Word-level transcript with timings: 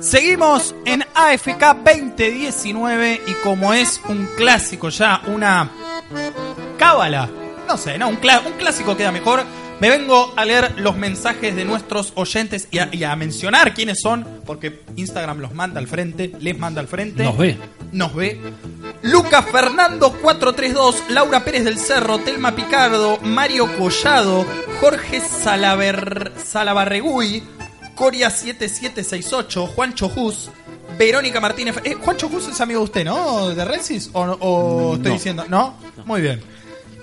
Seguimos 0.00 0.74
en 0.84 1.02
AFK 1.14 1.76
2019 1.84 3.20
y 3.26 3.32
como 3.42 3.74
es 3.74 4.00
un 4.08 4.28
clásico 4.36 4.88
ya, 4.88 5.20
una 5.26 5.70
cábala, 6.78 7.28
no 7.66 7.76
sé, 7.76 7.98
no, 7.98 8.08
un, 8.08 8.16
un 8.16 8.52
clásico 8.58 8.96
queda 8.96 9.10
mejor. 9.12 9.44
Me 9.80 9.90
vengo 9.90 10.32
a 10.36 10.44
leer 10.44 10.78
los 10.78 10.96
mensajes 10.96 11.54
de 11.54 11.64
nuestros 11.64 12.12
oyentes 12.14 12.68
y 12.70 12.78
a, 12.78 12.88
y 12.92 13.04
a, 13.04 13.14
mencionar 13.16 13.74
quiénes 13.74 14.00
son, 14.00 14.26
porque 14.46 14.80
Instagram 14.96 15.40
los 15.40 15.54
manda 15.54 15.80
al 15.80 15.86
frente, 15.86 16.32
les 16.40 16.58
manda 16.58 16.80
al 16.80 16.88
frente. 16.88 17.24
Nos 17.24 17.36
ve. 17.36 17.58
Nos 17.92 18.14
ve. 18.14 18.40
Lucas 19.06 19.44
Fernando 19.50 20.12
432, 20.12 21.04
Laura 21.10 21.44
Pérez 21.44 21.64
del 21.64 21.78
Cerro, 21.78 22.18
Telma 22.18 22.54
Picardo, 22.56 23.18
Mario 23.22 23.68
Collado, 23.76 24.44
Jorge 24.80 25.20
Salaver, 25.20 26.32
Salabarregui, 26.44 27.42
Coria 27.94 28.30
7768, 28.30 29.66
Juancho 29.68 30.08
Jus, 30.08 30.50
Verónica 30.98 31.40
Martínez. 31.40 31.76
Eh, 31.84 31.94
Juancho 31.94 32.28
Jus 32.28 32.48
es 32.48 32.60
amigo 32.60 32.80
de 32.80 32.84
usted, 32.84 33.04
¿no? 33.04 33.50
¿De 33.54 33.64
Rensis? 33.64 34.10
¿O, 34.12 34.22
o 34.22 34.94
estoy 34.96 35.08
No. 35.10 35.14
diciendo? 35.14 35.44
¿No? 35.48 35.76
Muy 36.04 36.20
bien. 36.20 36.42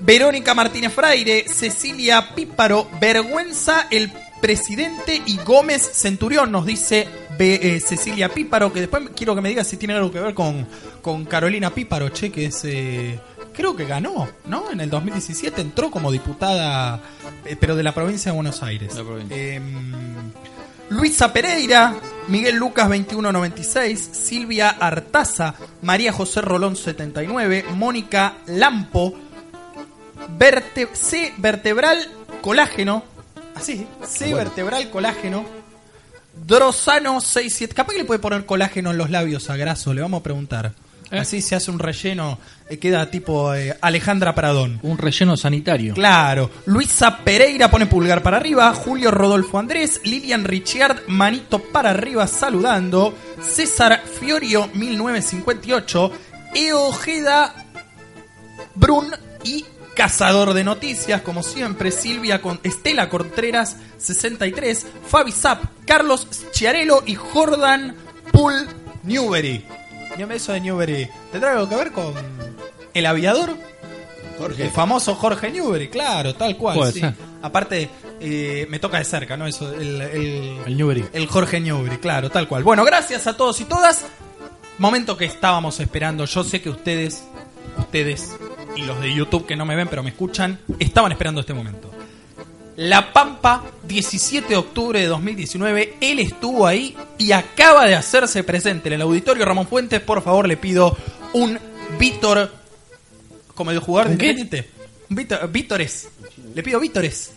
Verónica 0.01 0.53
Martínez 0.53 0.91
Fraire, 0.93 1.45
Cecilia 1.47 2.35
Píparo, 2.35 2.89
Vergüenza 2.99 3.87
el 3.89 4.11
presidente 4.41 5.21
y 5.25 5.37
Gómez 5.37 5.89
Centurión, 5.93 6.51
nos 6.51 6.65
dice 6.65 7.07
Be- 7.37 7.75
eh, 7.75 7.79
Cecilia 7.79 8.29
Píparo, 8.29 8.71
que 8.73 8.81
después 8.81 9.09
quiero 9.15 9.35
que 9.35 9.41
me 9.41 9.49
diga 9.49 9.63
si 9.63 9.77
tiene 9.77 9.93
algo 9.95 10.11
que 10.11 10.19
ver 10.19 10.33
con, 10.33 10.67
con 11.01 11.25
Carolina 11.25 11.69
Píparo, 11.69 12.09
che, 12.09 12.31
que 12.31 12.45
es... 12.45 12.61
eh, 12.65 13.19
creo 13.53 13.75
que 13.75 13.85
ganó, 13.85 14.27
¿no? 14.45 14.71
En 14.71 14.81
el 14.81 14.89
2017 14.89 15.61
entró 15.61 15.91
como 15.91 16.11
diputada, 16.11 16.99
eh, 17.45 17.55
pero 17.59 17.75
de 17.75 17.83
la 17.83 17.93
provincia 17.93 18.31
de 18.31 18.35
Buenos 18.35 18.63
Aires. 18.63 18.93
Em, 19.29 19.93
Luisa 20.89 21.31
Pereira, 21.31 21.95
Miguel 22.27 22.55
Lucas 22.55 22.87
2196, 22.89 24.09
Silvia 24.11 24.69
Artaza, 24.69 25.55
María 25.81 26.11
José 26.11 26.41
Rolón 26.41 26.75
79, 26.75 27.65
Mónica 27.75 28.33
Lampo, 28.47 29.13
Verte- 30.37 30.89
C 30.93 31.33
vertebral 31.37 31.99
colágeno, 32.41 33.03
así, 33.55 33.85
C 34.05 34.25
Bueno. 34.25 34.37
vertebral 34.37 34.89
colágeno, 34.89 35.45
Drosano 36.35 37.21
67, 37.21 37.73
capaz 37.73 37.93
que 37.93 37.99
le 37.99 38.05
puede 38.05 38.19
poner 38.19 38.45
colágeno 38.45 38.91
en 38.91 38.97
los 38.97 39.09
labios 39.09 39.49
a 39.49 39.55
Graso, 39.55 39.93
le 39.93 40.01
vamos 40.01 40.21
a 40.21 40.23
preguntar. 40.23 40.73
Así 41.19 41.41
se 41.41 41.55
hace 41.55 41.69
un 41.69 41.77
relleno, 41.77 42.39
eh, 42.67 42.79
queda 42.79 43.11
tipo 43.11 43.53
eh, 43.53 43.77
Alejandra 43.81 44.33
Pradón. 44.33 44.79
Un 44.81 44.97
relleno 44.97 45.37
sanitario. 45.37 45.93
Claro. 45.93 46.49
Luisa 46.65 47.17
Pereira 47.17 47.69
pone 47.69 47.85
pulgar 47.85 48.23
para 48.23 48.37
arriba. 48.37 48.73
Julio 48.73 49.11
Rodolfo 49.11 49.59
Andrés. 49.59 50.01
Lilian 50.03 50.43
Richard, 50.43 51.03
manito 51.07 51.59
para 51.59 51.91
arriba 51.91 52.25
saludando. 52.25 53.13
César 53.41 54.01
Fiorio, 54.19 54.69
1958. 54.73 56.11
Eojeda 56.55 57.53
Brun 58.75 59.11
y 59.43 59.65
Cazador 59.95 60.53
de 60.53 60.63
Noticias, 60.63 61.21
como 61.21 61.43
siempre. 61.43 61.91
Silvia 61.91 62.41
con 62.41 62.59
Estela 62.63 63.09
Contreras, 63.09 63.77
63. 63.97 64.85
Fabi 65.07 65.31
Zap, 65.31 65.63
Carlos 65.85 66.27
Chiarello 66.51 67.03
y 67.05 67.15
Jordan 67.15 67.95
Pool 68.31 68.67
Newbery. 69.03 69.65
Dígame 70.15 70.35
eso 70.35 70.53
de 70.53 70.61
Newbery. 70.61 71.09
¿Tendrá 71.31 71.53
algo 71.53 71.69
que 71.69 71.75
ver 71.75 71.91
con 71.91 72.13
el 72.93 73.05
aviador? 73.05 73.55
El 74.57 74.71
famoso 74.71 75.15
Jorge 75.15 75.51
Newbery, 75.51 75.89
claro, 75.89 76.33
tal 76.35 76.57
cual. 76.57 76.91
Sí. 76.91 77.01
Aparte, 77.41 77.89
eh, 78.19 78.67
me 78.69 78.79
toca 78.79 78.97
de 78.97 79.05
cerca, 79.05 79.37
¿no? 79.37 79.45
Eso, 79.45 79.73
el, 79.73 80.01
el, 80.01 80.57
El 80.65 80.77
Newbery. 80.77 81.05
el 81.13 81.27
Jorge 81.27 81.59
Newbery, 81.59 81.97
claro, 81.97 82.29
tal 82.29 82.47
cual. 82.47 82.63
Bueno, 82.63 82.83
gracias 82.83 83.27
a 83.27 83.37
todos 83.37 83.61
y 83.61 83.65
todas. 83.65 84.05
Momento 84.79 85.15
que 85.15 85.25
estábamos 85.25 85.79
esperando. 85.79 86.25
Yo 86.25 86.43
sé 86.43 86.61
que 86.61 86.69
ustedes, 86.69 87.23
ustedes 87.77 88.35
y 88.75 88.81
los 88.83 88.99
de 89.01 89.13
YouTube 89.13 89.45
que 89.45 89.55
no 89.55 89.65
me 89.65 89.75
ven 89.75 89.87
pero 89.87 90.03
me 90.03 90.09
escuchan, 90.09 90.59
estaban 90.79 91.11
esperando 91.11 91.41
este 91.41 91.53
momento. 91.53 91.91
La 92.75 93.13
Pampa, 93.13 93.63
17 93.87 94.47
de 94.47 94.55
octubre 94.55 94.99
de 94.99 95.05
2019, 95.05 95.97
él 96.01 96.19
estuvo 96.19 96.65
ahí 96.65 96.95
y 97.19 97.31
acaba 97.31 97.85
de 97.85 97.93
hacerse 97.95 98.43
presente 98.43 98.89
en 98.89 98.93
el 98.93 99.01
auditorio 99.01 99.45
Ramón 99.45 99.67
Fuentes. 99.67 100.01
Por 100.01 100.23
favor, 100.23 100.47
le 100.47 100.57
pido 100.57 100.97
un 101.33 101.59
Víctor, 101.99 102.51
como 103.53 103.69
el 103.69 103.77
jugador 103.79 104.09
de 104.17 104.65
Víctor, 105.09 105.51
Vítores. 105.51 106.09
Le 106.55 106.63
pido 106.63 106.79
Vítores. 106.79 107.33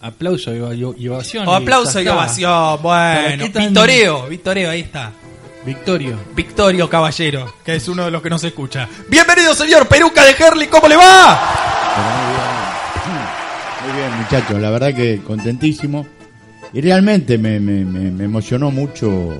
Aplauso 0.00 0.54
y 0.54 0.60
ova- 0.60 0.74
y 0.74 1.08
ovación. 1.08 1.46
O 1.46 1.54
aplauso 1.54 1.98
y 2.00 2.04
está. 2.04 2.14
ovación. 2.14 2.82
¿Para 2.82 3.20
Bueno, 3.36 3.44
Victoreo, 3.54 4.26
Victoreo, 4.28 4.70
ahí 4.70 4.80
está. 4.80 5.12
Victorio. 5.64 6.16
Victorio 6.34 6.88
Caballero, 6.88 7.52
que 7.64 7.76
es 7.76 7.86
uno 7.88 8.04
de 8.06 8.10
los 8.10 8.22
que 8.22 8.30
nos 8.30 8.42
escucha. 8.44 8.88
Bienvenido, 9.08 9.54
señor 9.54 9.86
Peruca 9.88 10.24
de 10.24 10.32
Herley, 10.32 10.68
¿cómo 10.68 10.88
le 10.88 10.96
va? 10.96 11.38
Muy 13.86 13.96
bien, 13.96 14.10
muchachos, 14.22 14.60
la 14.60 14.70
verdad 14.70 14.94
que 14.94 15.20
contentísimo. 15.24 16.06
Y 16.72 16.80
realmente 16.80 17.36
me, 17.36 17.58
me- 17.60 17.84
me- 17.84 18.10
me 18.10 18.24
emocionó 18.24 18.70
mucho 18.70 19.34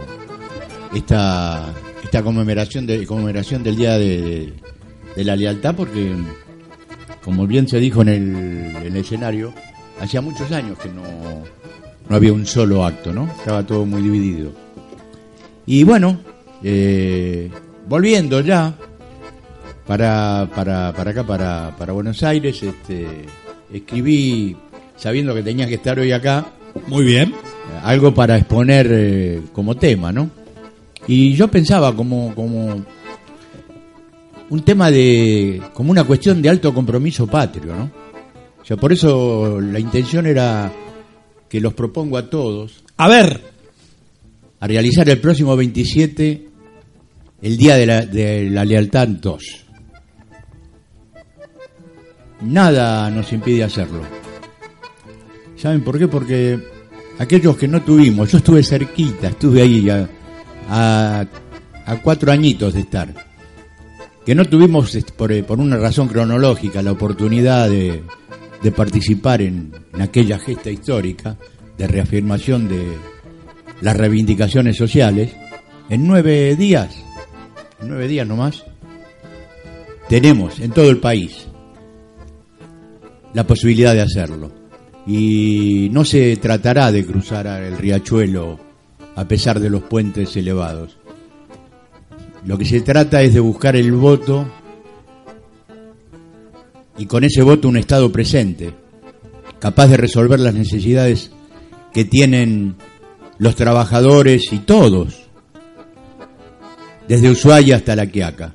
esta, 0.95 1.73
esta 2.03 2.23
conmemoración, 2.23 2.87
de, 2.87 3.07
conmemoración 3.07 3.63
del 3.63 3.77
Día 3.77 3.97
de, 3.99 4.21
de- 4.21 4.53
de 5.17 5.25
la 5.25 5.37
Lealtad, 5.37 5.75
porque, 5.75 6.15
como 7.25 7.47
bien 7.47 7.67
se 7.69 7.79
dijo 7.79 8.03
en 8.03 8.09
el, 8.09 8.77
en 8.77 8.83
el 8.87 8.97
escenario, 8.97 9.55
hacía 10.01 10.21
muchos 10.21 10.51
años 10.53 10.77
que 10.79 10.89
no, 10.89 11.03
no 12.09 12.17
había 12.17 12.33
un 12.33 12.47
solo 12.47 12.85
acto, 12.85 13.13
¿no? 13.13 13.25
Estaba 13.39 13.63
todo 13.65 13.87
muy 13.87 14.03
dividido. 14.03 14.53
Y 15.71 15.85
bueno, 15.85 16.19
eh, 16.65 17.49
volviendo 17.87 18.41
ya 18.41 18.75
para, 19.87 20.51
para, 20.53 20.93
para 20.93 21.11
acá, 21.13 21.25
para, 21.25 21.77
para 21.79 21.93
Buenos 21.93 22.25
Aires, 22.25 22.61
este, 22.61 23.07
escribí, 23.73 24.57
sabiendo 24.97 25.33
que 25.33 25.45
tenía 25.45 25.69
que 25.69 25.77
estar 25.77 25.97
hoy 26.01 26.11
acá, 26.11 26.45
Muy 26.89 27.05
bien. 27.05 27.33
algo 27.85 28.13
para 28.13 28.37
exponer 28.37 28.89
eh, 28.91 29.43
como 29.53 29.77
tema, 29.77 30.11
¿no? 30.11 30.29
Y 31.07 31.35
yo 31.35 31.47
pensaba 31.47 31.95
como, 31.95 32.35
como 32.35 32.85
un 34.49 34.63
tema 34.63 34.91
de, 34.91 35.63
como 35.73 35.93
una 35.93 36.03
cuestión 36.03 36.43
de 36.43 36.49
alto 36.49 36.75
compromiso 36.75 37.29
patrio, 37.29 37.77
¿no? 37.77 37.91
O 38.61 38.65
sea, 38.65 38.77
por 38.77 38.93
eso 38.93 39.61
la 39.61 39.79
intención 39.79 40.27
era 40.27 40.73
que 41.49 41.61
los 41.61 41.75
propongo 41.75 42.19
a 42.19 42.29
todos 42.29 42.83
A 42.97 43.07
ver, 43.07 43.41
a 44.61 44.67
realizar 44.67 45.09
el 45.09 45.19
próximo 45.19 45.57
27 45.57 46.49
el 47.43 47.57
Día 47.57 47.77
de 47.77 48.51
la, 48.51 48.65
Lealtad 48.65 49.09
2. 49.09 49.67
Nada 52.43 53.11
nos 53.11 53.33
impide 53.33 53.65
hacerlo. 53.65 54.03
¿Saben 55.57 55.83
por 55.83 55.99
qué? 55.99 56.09
Porque 56.09 56.59
aquellos 57.19 57.57
que 57.57 57.69
no 57.69 57.83
tuvimos, 57.83 58.31
yo 58.31 58.39
estuve 58.39 58.63
cerquita, 58.63 59.29
estuve 59.29 59.63
ahí 59.63 59.89
a, 59.89 60.09
a, 60.69 61.27
cuatro 62.03 62.31
añitos 62.31 62.75
de 62.75 62.81
estar, 62.81 63.15
que 64.25 64.35
no 64.35 64.45
tuvimos 64.45 64.97
por, 65.17 65.33
eh, 65.33 65.43
por 65.43 65.59
una 65.59 65.77
razón 65.77 66.09
cronológica 66.09 66.83
la 66.83 66.93
oportunidad 66.93 67.69
de, 67.69 68.03
de 68.63 68.73
participar 68.73 69.41
en 69.43 69.73
aquella 69.99 70.39
gesta 70.39 70.71
histórica 70.71 71.37
de 71.77 71.87
reafirmación 71.87 72.69
de, 72.69 72.97
las 73.81 73.97
reivindicaciones 73.97 74.77
sociales, 74.77 75.33
en 75.89 76.07
nueve 76.07 76.55
días, 76.57 76.97
nueve 77.83 78.09
días 78.09 78.27
nomás, 78.27 78.65
tenemos 80.09 80.61
en 80.61 80.73
todo 80.73 80.91
el 80.91 80.99
país 80.99 81.47
la 83.33 83.47
posibilidad 83.47 83.95
de 83.95 84.03
hacerlo. 84.03 84.53
y 85.07 85.89
no 85.93 86.05
se 86.05 86.37
tratará 86.37 86.93
de 86.93 87.07
cruzar 87.07 87.47
el 87.47 87.79
riachuelo 87.79 88.61
a 89.17 89.25
pesar 89.27 89.59
de 89.59 89.71
los 89.71 89.83
puentes 89.83 90.37
elevados. 90.37 90.99
Lo 92.45 92.59
que 92.59 92.67
se 92.67 92.83
trata 92.83 93.23
es 93.23 93.35
de 93.35 93.41
buscar 93.41 93.77
el 93.77 93.93
voto 93.93 94.47
y 96.99 97.07
con 97.07 97.25
ese 97.25 97.43
voto 97.43 97.69
un 97.69 97.79
Estado 97.79 98.13
presente, 98.13 98.73
capaz 99.59 99.89
de 99.89 99.97
resolver 99.97 100.39
las 100.39 100.55
necesidades 100.55 101.31
que 101.93 102.05
tienen 102.05 102.77
los 103.41 103.57
trabajadores 103.57 104.53
y 104.53 104.59
todos, 104.59 105.15
desde 107.09 107.31
Ushuaia 107.31 107.77
hasta 107.77 107.97
La 107.97 108.07
Quiaca. 108.07 108.55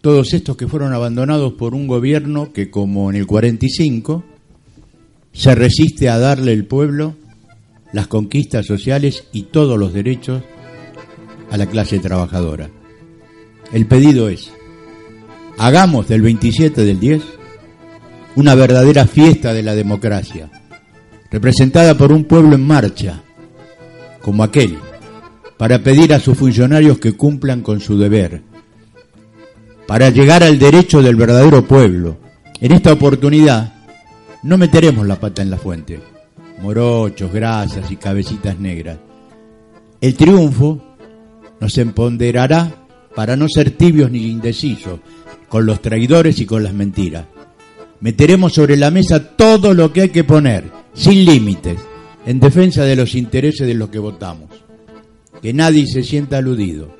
Todos 0.00 0.34
estos 0.34 0.56
que 0.56 0.66
fueron 0.66 0.92
abandonados 0.92 1.52
por 1.52 1.72
un 1.72 1.86
gobierno 1.86 2.52
que, 2.52 2.68
como 2.68 3.10
en 3.10 3.16
el 3.16 3.28
45, 3.28 4.24
se 5.32 5.54
resiste 5.54 6.08
a 6.08 6.18
darle 6.18 6.52
al 6.52 6.64
pueblo 6.64 7.14
las 7.92 8.08
conquistas 8.08 8.66
sociales 8.66 9.24
y 9.32 9.44
todos 9.44 9.78
los 9.78 9.92
derechos 9.92 10.42
a 11.48 11.56
la 11.56 11.66
clase 11.66 12.00
trabajadora. 12.00 12.70
El 13.72 13.86
pedido 13.86 14.28
es, 14.28 14.50
hagamos 15.58 16.08
del 16.08 16.22
27 16.22 16.84
del 16.84 16.98
10 16.98 17.22
una 18.34 18.56
verdadera 18.56 19.06
fiesta 19.06 19.52
de 19.52 19.62
la 19.62 19.76
democracia, 19.76 20.50
representada 21.30 21.96
por 21.96 22.10
un 22.10 22.24
pueblo 22.24 22.56
en 22.56 22.66
marcha, 22.66 23.22
como 24.20 24.42
aquel, 24.42 24.78
para 25.56 25.80
pedir 25.80 26.14
a 26.14 26.20
sus 26.20 26.38
funcionarios 26.38 26.98
que 26.98 27.12
cumplan 27.12 27.62
con 27.62 27.80
su 27.80 27.98
deber, 27.98 28.42
para 29.86 30.10
llegar 30.10 30.42
al 30.42 30.58
derecho 30.58 31.02
del 31.02 31.16
verdadero 31.16 31.64
pueblo. 31.64 32.18
En 32.60 32.72
esta 32.72 32.92
oportunidad 32.92 33.74
no 34.42 34.58
meteremos 34.58 35.06
la 35.06 35.18
pata 35.18 35.42
en 35.42 35.50
la 35.50 35.56
fuente, 35.56 36.00
morochos, 36.62 37.32
grasas 37.32 37.90
y 37.90 37.96
cabecitas 37.96 38.58
negras. 38.58 38.98
El 40.00 40.14
triunfo 40.14 40.80
nos 41.60 41.76
empoderará 41.78 42.86
para 43.14 43.36
no 43.36 43.48
ser 43.48 43.72
tibios 43.72 44.10
ni 44.10 44.28
indecisos 44.28 45.00
con 45.48 45.66
los 45.66 45.80
traidores 45.82 46.38
y 46.38 46.46
con 46.46 46.62
las 46.62 46.74
mentiras. 46.74 47.26
Meteremos 48.00 48.52
sobre 48.52 48.76
la 48.76 48.90
mesa 48.90 49.36
todo 49.36 49.74
lo 49.74 49.92
que 49.92 50.02
hay 50.02 50.08
que 50.10 50.22
poner, 50.22 50.70
sin 50.94 51.24
límites, 51.24 51.78
en 52.26 52.40
defensa 52.40 52.84
de 52.84 52.96
los 52.96 53.14
intereses 53.14 53.66
de 53.66 53.74
los 53.74 53.88
que 53.88 53.98
votamos. 53.98 54.50
Que 55.40 55.52
nadie 55.52 55.86
se 55.86 56.02
sienta 56.02 56.38
aludido, 56.38 56.94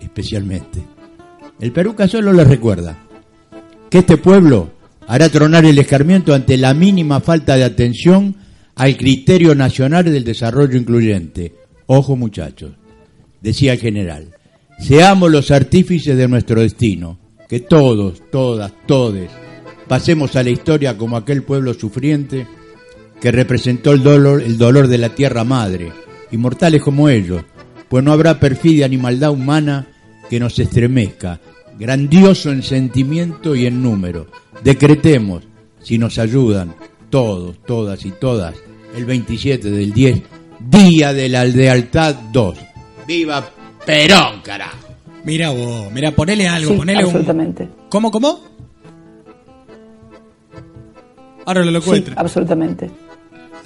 especialmente. 0.00 0.82
El 1.60 1.72
Peruca 1.72 2.08
solo 2.08 2.32
les 2.32 2.46
recuerda 2.46 2.98
que 3.88 3.98
este 3.98 4.16
pueblo 4.16 4.70
hará 5.06 5.28
tronar 5.28 5.64
el 5.64 5.78
escarmiento 5.78 6.34
ante 6.34 6.56
la 6.56 6.72
mínima 6.74 7.20
falta 7.20 7.56
de 7.56 7.64
atención 7.64 8.36
al 8.76 8.96
criterio 8.96 9.54
nacional 9.54 10.04
del 10.04 10.24
desarrollo 10.24 10.78
incluyente. 10.78 11.54
Ojo 11.86 12.16
muchachos, 12.16 12.72
decía 13.40 13.74
el 13.74 13.80
general, 13.80 14.28
seamos 14.78 15.30
los 15.30 15.50
artífices 15.50 16.16
de 16.16 16.28
nuestro 16.28 16.62
destino, 16.62 17.18
que 17.48 17.60
todos, 17.60 18.22
todas, 18.30 18.72
todes, 18.86 19.30
pasemos 19.88 20.36
a 20.36 20.42
la 20.42 20.50
historia 20.50 20.96
como 20.96 21.16
aquel 21.16 21.42
pueblo 21.42 21.74
sufriente 21.74 22.46
que 23.20 23.30
representó 23.32 23.92
el 23.92 24.02
dolor, 24.02 24.42
el 24.42 24.56
dolor 24.58 24.88
de 24.88 24.98
la 24.98 25.10
tierra 25.14 25.44
madre, 25.44 25.92
inmortales 26.30 26.82
como 26.82 27.08
ellos, 27.08 27.42
pues 27.88 28.02
no 28.04 28.12
habrá 28.12 28.38
perfidia 28.40 28.88
ni 28.88 28.96
maldad 28.96 29.30
humana 29.32 29.86
que 30.28 30.40
nos 30.40 30.58
estremezca, 30.58 31.40
grandioso 31.78 32.50
en 32.52 32.62
sentimiento 32.62 33.54
y 33.54 33.66
en 33.66 33.82
número. 33.82 34.26
Decretemos, 34.62 35.42
si 35.82 35.98
nos 35.98 36.18
ayudan, 36.18 36.74
todos, 37.10 37.56
todas 37.66 38.04
y 38.06 38.12
todas, 38.12 38.54
el 38.96 39.04
27 39.04 39.70
del 39.70 39.92
10, 39.92 40.22
Día 40.60 41.12
de 41.12 41.28
la 41.28 41.44
Lealtad 41.44 42.14
2. 42.32 42.58
¡Viva 43.08 43.48
Perón, 43.84 44.40
carajo! 44.44 44.76
Mira 45.24 45.50
vos, 45.50 45.90
mira, 45.92 46.12
ponele 46.12 46.46
algo, 46.48 46.72
Sí, 46.72 46.76
ponele 46.78 47.00
un... 47.00 47.04
absolutamente. 47.06 47.68
¿Cómo, 47.88 48.10
cómo? 48.10 48.40
Ahora 51.46 51.64
lo 51.64 51.70
Sí, 51.70 51.76
encuentro. 51.78 52.14
absolutamente. 52.16 52.90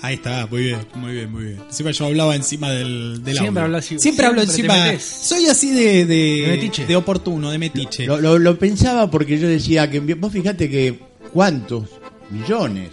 Ahí 0.05 0.15
está, 0.17 0.47
muy 0.47 0.63
bien, 0.65 0.79
muy 0.97 1.13
bien, 1.13 1.33
muy 1.33 1.45
bien. 1.45 1.61
Encima 1.67 1.91
yo 1.91 2.05
hablaba 2.07 2.37
encima 2.37 2.71
del, 2.71 3.23
del 3.25 3.39
Siempre 3.39 3.63
audio. 3.63 3.77
así- 3.77 3.99
Siempre 3.99 4.27
hablo 4.27 4.43
siempre 4.47 4.77
te 4.77 4.91
encima. 4.95 5.01
Soy 5.01 5.47
así 5.47 5.73
de, 5.73 6.05
de, 6.05 6.15
De 6.43 6.47
metiche. 6.49 6.85
de 6.87 6.97
oportuno, 6.97 7.51
de 7.51 7.59
metiche. 7.59 8.05
Lo, 8.07 8.21
lo- 8.21 8.39
lo 8.39 8.59
pensaba 8.59 9.11
porque 9.11 9.39
yo 9.39 9.49
decía 9.49 9.89
que 9.91 10.01
vos 10.01 10.31
fijate 10.33 10.69
que 10.69 10.99
cuántos 11.33 11.89
millones 12.31 12.91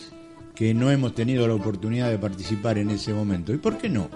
que 0.56 0.74
no 0.74 0.90
hemos 0.92 1.14
tenido 1.16 1.48
la 1.48 1.56
oportunidad 1.56 2.10
de 2.10 2.18
participar 2.18 2.78
en 2.78 2.92
ese 2.92 3.14
momento. 3.14 3.54
¿Y 3.54 3.58
por 3.58 3.78
qué 3.78 3.90
no? 3.90 4.10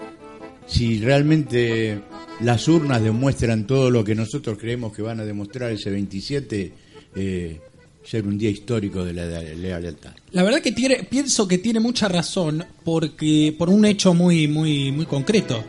Si 0.66 0.98
realmente 1.00 2.00
las 2.40 2.66
urnas 2.68 3.02
demuestran 3.02 3.66
todo 3.66 3.90
lo 3.90 4.04
que 4.04 4.14
nosotros 4.14 4.56
creemos 4.58 4.94
que 4.94 5.02
van 5.02 5.20
a 5.20 5.24
demostrar 5.24 5.70
ese 5.70 5.90
27, 5.90 6.72
eh, 7.14 7.60
ser 8.06 8.26
un 8.26 8.38
día 8.38 8.50
histórico 8.50 9.04
de 9.04 9.12
la 9.12 9.26
de 9.26 9.56
la 9.56 9.80
lealtad. 9.80 10.12
La 10.30 10.42
verdad 10.42 10.60
que 10.60 10.72
tiene, 10.72 11.06
pienso 11.10 11.48
que 11.48 11.58
tiene 11.58 11.80
mucha 11.80 12.08
razón 12.08 12.64
porque 12.84 13.54
por 13.58 13.68
un 13.68 13.84
hecho 13.84 14.14
muy 14.14 14.48
muy 14.48 14.92
muy 14.92 15.06
concreto. 15.06 15.64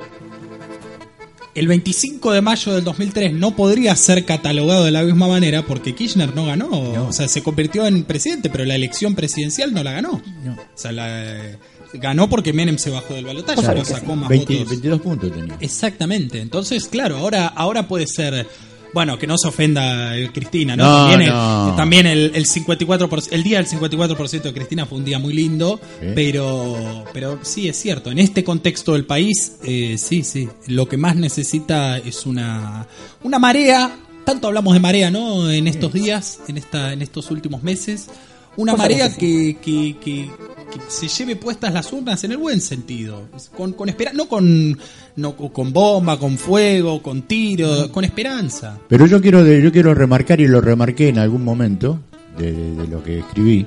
El 1.55 1.67
25 1.67 2.33
de 2.33 2.41
mayo 2.41 2.73
del 2.75 2.83
2003 2.83 3.33
no 3.33 3.55
podría 3.55 3.95
ser 3.95 4.25
catalogado 4.25 4.85
de 4.85 4.91
la 4.91 5.01
misma 5.01 5.27
manera 5.27 5.65
porque 5.65 5.95
Kirchner 5.95 6.35
no 6.35 6.45
ganó, 6.45 6.69
o 7.07 7.11
sea, 7.11 7.27
se 7.27 7.41
convirtió 7.41 7.87
en 7.87 8.03
presidente, 8.03 8.51
pero 8.51 8.63
la 8.63 8.75
elección 8.75 9.15
presidencial 9.15 9.73
no 9.73 9.83
la 9.83 9.93
ganó. 9.93 10.21
No. 10.43 10.53
O 10.53 10.77
sea, 10.77 10.91
la, 10.91 11.57
ganó 11.93 12.29
porque 12.29 12.53
Menem 12.53 12.77
se 12.77 12.89
bajó 12.89 13.13
del 13.13 13.25
balotaje, 13.25 13.61
pero 13.65 13.85
sacó 13.85 14.15
más 14.15 14.29
20 14.29 14.53
votos. 14.53 14.69
22 14.69 15.01
puntos 15.01 15.31
tenía. 15.31 15.57
Exactamente. 15.59 16.41
Entonces, 16.41 16.87
claro, 16.87 17.17
ahora, 17.17 17.47
ahora 17.47 17.87
puede 17.87 18.07
ser. 18.07 18.47
Bueno, 18.93 19.17
que 19.17 19.27
no 19.27 19.37
se 19.37 19.47
ofenda 19.47 20.17
eh, 20.17 20.31
Cristina, 20.33 20.75
¿no? 20.75 20.83
No, 20.83 21.09
también 21.09 21.21
el, 21.21 21.75
también 21.75 22.07
el, 22.07 22.31
el 22.33 22.45
54%, 22.45 23.27
el 23.31 23.43
día 23.43 23.57
del 23.57 23.67
54% 23.67 24.41
de 24.41 24.53
Cristina 24.53 24.85
fue 24.85 24.97
un 24.97 25.05
día 25.05 25.19
muy 25.19 25.33
lindo, 25.33 25.79
pero, 26.15 27.05
pero 27.13 27.39
sí 27.41 27.67
es 27.67 27.77
cierto. 27.77 28.11
En 28.11 28.19
este 28.19 28.43
contexto 28.43 28.93
del 28.93 29.05
país, 29.05 29.57
eh, 29.63 29.97
sí, 29.97 30.23
sí. 30.23 30.47
Lo 30.67 30.87
que 30.87 30.97
más 30.97 31.15
necesita 31.15 31.97
es 31.97 32.25
una, 32.25 32.87
una 33.23 33.39
marea. 33.39 33.95
Tanto 34.25 34.47
hablamos 34.47 34.73
de 34.73 34.79
marea, 34.79 35.09
¿no? 35.09 35.49
En 35.49 35.67
estos 35.67 35.93
días, 35.93 36.39
en 36.47 36.57
esta, 36.57 36.91
en 36.93 37.01
estos 37.01 37.31
últimos 37.31 37.63
meses. 37.63 38.09
Una 38.57 38.75
marea 38.75 39.15
que 39.15 39.57
que, 39.61 39.95
que, 40.03 40.31
que- 40.71 40.79
se 40.89 41.07
lleve 41.07 41.35
puestas 41.35 41.73
las 41.73 41.91
urnas 41.91 42.23
en 42.23 42.31
el 42.31 42.37
buen 42.37 42.61
sentido. 42.61 43.23
Con, 43.55 43.73
con 43.73 43.89
espera, 43.89 44.11
no 44.13 44.27
con, 44.27 44.77
no 45.15 45.35
con 45.35 45.73
bomba, 45.73 46.17
con 46.19 46.37
fuego, 46.37 47.01
con 47.01 47.23
tiro, 47.23 47.91
con 47.91 48.03
esperanza. 48.03 48.79
Pero 48.87 49.05
yo 49.05 49.21
quiero, 49.21 49.45
yo 49.45 49.71
quiero 49.71 49.93
remarcar, 49.93 50.39
y 50.41 50.47
lo 50.47 50.61
remarqué 50.61 51.09
en 51.09 51.19
algún 51.19 51.43
momento 51.43 51.99
de, 52.37 52.87
lo 52.89 53.03
que 53.03 53.19
escribí, 53.19 53.65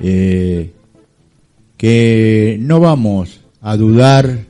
eh, 0.00 0.72
que 1.76 2.56
no 2.60 2.80
vamos 2.80 3.40
a 3.60 3.76
dudar, 3.76 4.46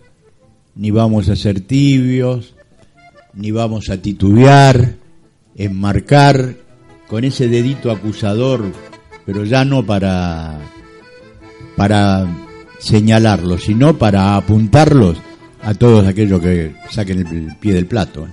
ni 0.74 0.90
vamos 0.90 1.28
a 1.28 1.36
ser 1.36 1.60
tibios, 1.60 2.54
ni 3.34 3.50
vamos 3.50 3.90
a 3.90 3.98
titubear, 3.98 4.94
en 5.54 5.78
marcar 5.78 6.56
con 7.08 7.24
ese 7.24 7.46
dedito 7.48 7.90
acusador, 7.90 8.72
pero 9.26 9.44
ya 9.44 9.64
no 9.66 9.84
para, 9.84 10.58
para 11.76 12.26
señalarlos, 12.78 13.64
sino 13.64 13.96
para 13.98 14.36
apuntarlos 14.36 15.18
a 15.62 15.74
todos 15.74 16.06
aquellos 16.06 16.40
que 16.40 16.74
saquen 16.90 17.20
el 17.26 17.56
pie 17.56 17.74
del 17.74 17.86
plato. 17.86 18.26
¿eh? 18.26 18.30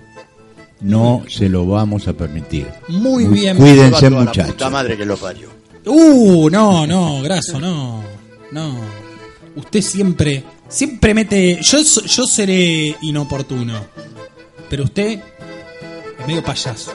No 0.82 1.24
se 1.28 1.50
lo 1.50 1.66
vamos 1.66 2.08
a 2.08 2.14
permitir. 2.14 2.68
Muy 2.88 3.26
bien. 3.26 3.58
Cuídense, 3.58 4.10
muchachos. 4.10 4.48
puta 4.54 4.70
madre 4.70 4.98
que 4.98 5.06
lo 5.06 5.18
parió. 5.18 5.50
Uh, 5.86 6.50
no, 6.50 6.86
no, 6.88 7.22
graso, 7.22 7.60
no. 7.60 8.02
No. 8.52 8.76
Usted 9.56 9.82
siempre, 9.82 10.44
siempre 10.68 11.14
mete. 11.14 11.60
Yo, 11.62 11.84
so- 11.84 12.06
yo 12.06 12.26
seré 12.26 12.96
inoportuno. 13.02 13.86
Pero 14.70 14.84
usted 14.86 15.20
es 16.20 16.28
medio 16.28 16.44
payaso. 16.44 16.92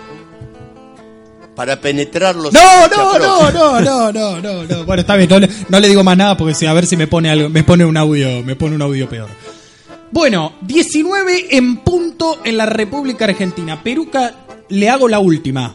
Para 1.54 1.80
penetrarlos. 1.80 2.52
No, 2.52 2.88
no, 2.88 3.18
no, 3.18 3.50
no, 3.50 3.80
no, 3.80 4.12
no, 4.12 4.40
no, 4.40 4.64
no. 4.64 4.84
Bueno, 4.84 5.00
está 5.00 5.16
bien, 5.16 5.28
no 5.28 5.38
le, 5.38 5.48
no 5.68 5.80
le 5.80 5.88
digo 5.88 6.02
más 6.02 6.16
nada 6.16 6.36
porque 6.36 6.54
si, 6.54 6.66
a 6.66 6.72
ver 6.72 6.86
si 6.86 6.96
me 6.96 7.06
pone 7.06 7.30
algo, 7.30 7.48
me 7.48 7.62
pone 7.62 7.84
un 7.84 7.96
audio, 7.96 8.42
me 8.42 8.56
pone 8.56 8.74
un 8.74 8.82
audio 8.82 9.08
peor. 9.08 9.28
Bueno, 10.10 10.54
19 10.62 11.56
en 11.56 11.78
punto 11.78 12.40
en 12.44 12.56
la 12.56 12.66
República 12.66 13.24
Argentina. 13.24 13.82
Peruca, 13.82 14.34
le 14.68 14.88
hago 14.88 15.08
la 15.08 15.18
última. 15.18 15.74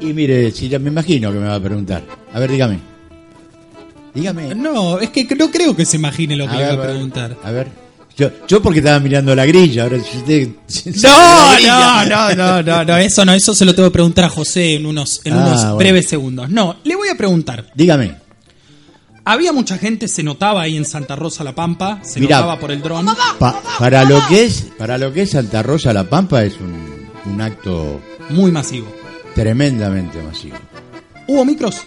Y 0.00 0.12
mire, 0.12 0.50
si 0.50 0.68
ya 0.68 0.78
me 0.78 0.90
imagino 0.90 1.32
que 1.32 1.38
me 1.38 1.46
va 1.46 1.54
a 1.54 1.60
preguntar. 1.60 2.02
A 2.32 2.38
ver, 2.38 2.50
dígame. 2.50 2.80
Dígame. 4.14 4.54
No, 4.54 4.98
es 4.98 5.10
que 5.10 5.26
no 5.36 5.50
creo 5.50 5.74
que 5.76 5.84
se 5.84 5.96
imagine 5.96 6.36
lo 6.36 6.46
que 6.46 6.54
A 6.54 6.58
le 6.58 6.76
va 6.76 6.84
a 6.84 6.86
preguntar. 6.86 7.36
A 7.42 7.50
ver. 7.50 7.85
Yo, 8.16 8.30
yo 8.48 8.62
porque 8.62 8.78
estaba 8.78 8.98
mirando 8.98 9.34
la 9.34 9.44
grilla, 9.44 9.82
ahora 9.84 9.98
si 10.02 10.16
usted... 10.18 10.48
No, 11.02 11.60
no, 11.60 12.04
no, 12.06 12.34
no, 12.34 12.62
no, 12.62 12.84
no, 12.84 12.96
eso 12.96 13.24
no, 13.24 13.32
eso 13.34 13.54
se 13.54 13.64
lo 13.66 13.74
tengo 13.74 13.88
que 13.90 13.92
preguntar 13.92 14.24
a 14.24 14.28
José 14.30 14.74
en 14.74 14.86
unos, 14.86 15.20
en 15.24 15.34
Ah, 15.34 15.36
unos 15.36 15.60
bueno. 15.60 15.76
breves 15.76 16.08
segundos. 16.08 16.48
No, 16.48 16.76
le 16.84 16.96
voy 16.96 17.08
a 17.08 17.14
preguntar. 17.16 17.66
Dígame. 17.74 18.14
Había 19.24 19.52
mucha 19.52 19.76
gente, 19.76 20.06
se 20.08 20.22
notaba 20.22 20.62
ahí 20.62 20.76
en 20.76 20.84
Santa 20.84 21.16
Rosa 21.16 21.42
La 21.44 21.52
Pampa, 21.54 21.98
se 22.04 22.20
Mirá. 22.20 22.36
notaba 22.36 22.58
por 22.60 22.70
el 22.70 22.80
dron. 22.80 23.06
Pa- 23.38 23.60
para 23.78 24.04
lo 24.04 24.24
que 24.28 24.44
es 24.44 24.66
para 24.78 24.96
lo 24.98 25.12
que 25.12 25.22
es 25.22 25.30
Santa 25.32 25.62
Rosa 25.64 25.92
La 25.92 26.04
Pampa 26.04 26.44
es 26.44 26.54
un, 26.60 27.08
un 27.32 27.40
acto 27.40 28.00
Muy 28.30 28.50
masivo. 28.52 28.86
tremendamente 29.34 30.22
masivo. 30.22 30.56
¿Hubo 31.26 31.44
micros? 31.44 31.82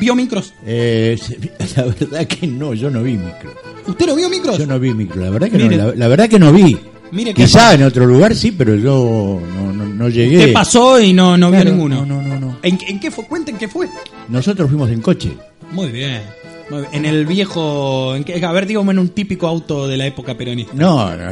¿Vio 0.00 0.14
micros? 0.14 0.52
Eh, 0.66 1.16
la 1.76 1.84
verdad 1.84 2.26
que 2.26 2.46
no, 2.46 2.74
yo 2.74 2.90
no 2.90 3.02
vi 3.02 3.12
micro. 3.14 3.52
¿Usted 3.86 4.06
no 4.06 4.14
vio 4.16 4.28
micros? 4.28 4.58
Yo 4.58 4.66
no 4.66 4.78
vi 4.78 4.92
micro, 4.94 5.22
la 5.22 5.30
verdad 5.30 5.48
que 5.50 5.58
Mire. 5.58 5.76
no, 5.76 5.86
la, 5.88 5.94
la 5.94 6.08
verdad 6.08 6.28
que 6.28 6.38
no 6.38 6.52
vi. 6.52 6.76
Mire 7.12 7.32
que 7.34 7.44
Quizá 7.44 7.74
en 7.74 7.82
otro 7.84 8.06
lugar 8.06 8.34
sí, 8.34 8.50
pero 8.52 8.74
yo 8.74 9.40
no, 9.54 9.72
no, 9.72 9.84
no 9.84 10.08
llegué. 10.08 10.38
Usted 10.38 10.52
pasó 10.52 11.00
y 11.00 11.12
no, 11.12 11.36
no 11.36 11.50
Claro, 11.50 11.64
vio 11.64 11.72
ninguno. 11.74 12.04
no, 12.06 12.20
no, 12.20 12.28
no, 12.28 12.40
no. 12.40 12.58
¿En, 12.62 12.78
en 12.88 12.98
qué 12.98 13.10
fue? 13.10 13.24
Cuenten 13.26 13.56
qué 13.56 13.68
fue. 13.68 13.88
Nosotros 14.28 14.68
fuimos 14.68 14.90
en 14.90 15.00
coche. 15.00 15.32
Muy 15.70 15.90
bien. 15.90 16.22
Muy 16.70 16.80
bien. 16.80 16.92
En 16.92 17.04
el 17.04 17.26
viejo. 17.26 18.16
en 18.16 18.24
qué- 18.24 18.44
a 18.44 18.52
ver, 18.52 18.66
dígame 18.66 18.92
en 18.92 18.98
un 18.98 19.10
típico 19.10 19.46
auto 19.46 19.86
de 19.86 19.96
la 19.96 20.06
época 20.06 20.34
peronista. 20.36 20.72
No, 20.74 21.14
no. 21.16 21.30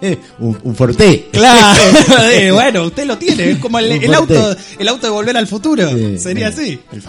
un, 0.38 0.58
un 0.62 0.74
Forte. 0.74 1.28
Claro, 1.32 1.82
eh, 2.32 2.50
bueno, 2.54 2.84
usted 2.84 3.06
lo 3.06 3.18
tiene, 3.18 3.50
es 3.50 3.58
como 3.58 3.78
el, 3.78 3.90
el 3.92 4.14
auto, 4.14 4.56
el 4.78 4.88
auto 4.88 5.06
de 5.06 5.12
volver 5.12 5.36
al 5.36 5.46
futuro, 5.46 5.88
sería 6.18 6.50
sí. 6.52 6.78
así. 6.92 7.00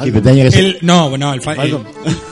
Ser- 0.51 0.57
El- 0.57 0.77
no, 0.81 1.17
no, 1.17 1.33
el, 1.33 1.41
Fal- 1.41 1.60
el- 1.63 1.77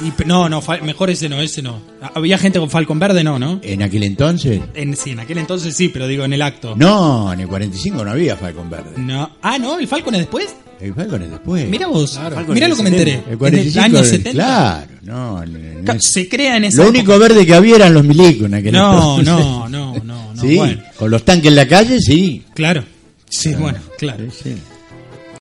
y- 0.07 0.13
no, 0.25 0.49
no, 0.49 0.61
Fal- 0.61 0.81
mejor 0.81 1.09
ese 1.09 1.29
no, 1.29 1.41
ese 1.41 1.61
no. 1.61 1.81
Había 2.15 2.37
gente 2.37 2.59
con 2.59 2.69
Falcon 2.69 2.99
verde, 2.99 3.23
no, 3.23 3.39
¿no? 3.39 3.59
En 3.63 3.81
aquel 3.83 4.03
entonces. 4.03 4.61
En, 4.73 4.95
sí, 4.95 5.11
en 5.11 5.19
aquel 5.19 5.37
entonces 5.39 5.75
sí, 5.75 5.89
pero 5.89 6.07
digo 6.07 6.23
en 6.23 6.33
el 6.33 6.41
acto. 6.41 6.75
No, 6.77 7.31
en 7.33 7.39
el 7.41 7.47
45 7.47 8.03
no 8.05 8.11
había 8.11 8.35
Falcon 8.37 8.69
Verde. 8.69 8.91
No. 8.97 9.29
Ah, 9.41 9.57
no, 9.57 9.79
el 9.79 9.87
Falcon 9.87 10.15
es 10.15 10.21
después. 10.21 10.47
El 10.79 10.93
Falcon 10.93 11.21
es 11.23 11.29
después. 11.31 11.67
Mira 11.67 11.87
vos, 11.87 12.17
Falcon 12.17 12.53
mira 12.53 12.69
lo 12.69 12.75
que 12.75 12.81
el 12.83 12.89
me 12.89 12.89
enteré. 12.97 13.11
70. 13.11 13.27
El 13.27 13.33
En 13.33 13.39
45. 13.39 13.79
el 13.79 13.83
año 13.85 13.99
el- 13.99 14.05
70. 14.05 14.31
Claro, 14.31 14.87
no. 15.01 15.43
Se 15.99 16.29
crea 16.29 16.55
en 16.57 16.63
esa 16.65 16.83
lo 16.83 16.89
único 16.89 17.19
verde 17.19 17.45
que 17.45 17.53
había 17.53 17.75
eran 17.75 17.93
los 17.93 18.05
milicos 18.05 18.45
en 18.47 18.53
aquel 18.53 18.71
No, 18.73 19.19
entonces. 19.19 19.25
no, 19.45 19.69
no, 19.69 19.69
no. 19.69 19.78
Sí, 20.41 20.55
Bueno, 20.55 20.81
con 20.95 21.11
los 21.11 21.23
tanques 21.23 21.47
en 21.49 21.55
la 21.55 21.67
calle, 21.67 21.99
sí. 21.99 22.43
claro. 22.53 22.83
Sí, 23.29 23.53
bueno, 23.53 23.79
claro. 23.97 24.25
Sí, 24.31 24.51
sí. 24.55 24.55